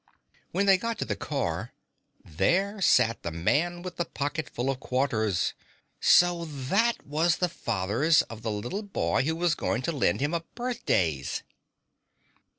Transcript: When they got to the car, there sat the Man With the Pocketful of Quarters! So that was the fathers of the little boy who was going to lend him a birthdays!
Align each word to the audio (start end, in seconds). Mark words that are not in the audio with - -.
When 0.51 0.65
they 0.65 0.79
got 0.79 0.97
to 0.97 1.05
the 1.05 1.15
car, 1.15 1.73
there 2.25 2.81
sat 2.81 3.21
the 3.21 3.29
Man 3.29 3.83
With 3.83 3.97
the 3.97 4.05
Pocketful 4.05 4.71
of 4.71 4.79
Quarters! 4.79 5.53
So 5.99 6.43
that 6.45 7.05
was 7.05 7.37
the 7.37 7.47
fathers 7.49 8.23
of 8.23 8.41
the 8.41 8.49
little 8.49 8.81
boy 8.81 9.21
who 9.25 9.35
was 9.35 9.53
going 9.53 9.83
to 9.83 9.91
lend 9.91 10.19
him 10.19 10.33
a 10.33 10.39
birthdays! 10.55 11.43